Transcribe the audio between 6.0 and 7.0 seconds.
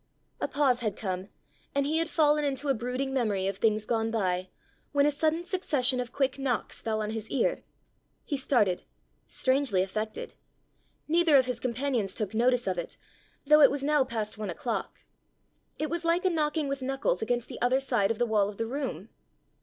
quick knocks